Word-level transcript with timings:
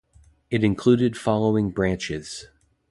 It 0.49 0.63
included 0.63 1.15
following 1.15 1.69
branches. 1.69 2.45